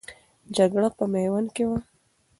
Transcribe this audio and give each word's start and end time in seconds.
جګړه 0.55 0.89
په 0.97 1.03
میوند 1.11 1.49
کې 1.55 1.63
وه. 1.69 1.79